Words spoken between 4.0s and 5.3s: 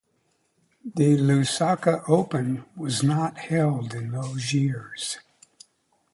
those years.